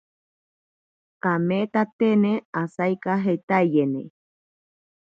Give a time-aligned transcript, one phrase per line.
[1.25, 4.01] Kameetatene asaikajeetaiyene.